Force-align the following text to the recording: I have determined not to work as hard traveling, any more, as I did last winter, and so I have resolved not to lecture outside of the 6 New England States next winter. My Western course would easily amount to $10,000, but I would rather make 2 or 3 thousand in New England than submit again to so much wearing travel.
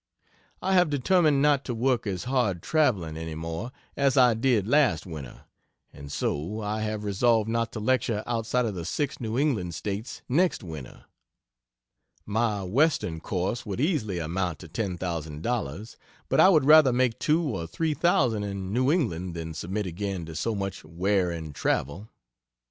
I 0.63 0.73
have 0.73 0.89
determined 0.89 1.43
not 1.43 1.63
to 1.65 1.75
work 1.75 2.07
as 2.07 2.23
hard 2.23 2.63
traveling, 2.63 3.15
any 3.15 3.35
more, 3.35 3.71
as 3.95 4.17
I 4.17 4.33
did 4.33 4.67
last 4.67 5.05
winter, 5.05 5.43
and 5.93 6.11
so 6.11 6.59
I 6.59 6.81
have 6.81 7.03
resolved 7.03 7.47
not 7.47 7.71
to 7.73 7.79
lecture 7.79 8.23
outside 8.25 8.65
of 8.65 8.73
the 8.73 8.83
6 8.83 9.21
New 9.21 9.37
England 9.37 9.75
States 9.75 10.23
next 10.27 10.63
winter. 10.63 11.05
My 12.25 12.63
Western 12.63 13.19
course 13.19 13.63
would 13.63 13.79
easily 13.79 14.17
amount 14.17 14.57
to 14.61 14.67
$10,000, 14.67 15.95
but 16.29 16.39
I 16.39 16.49
would 16.49 16.65
rather 16.65 16.91
make 16.91 17.19
2 17.19 17.43
or 17.43 17.67
3 17.67 17.93
thousand 17.93 18.41
in 18.43 18.73
New 18.73 18.91
England 18.91 19.35
than 19.35 19.53
submit 19.53 19.85
again 19.85 20.25
to 20.25 20.35
so 20.35 20.55
much 20.55 20.83
wearing 20.83 21.53
travel. 21.53 22.09